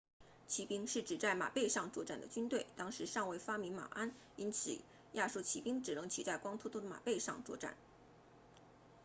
[0.47, 4.79] 骑兵是指在马背上作战的军队当时尚未发明马鞍因此
[5.13, 7.75] 亚述骑兵只能骑在光秃秃的马背上作战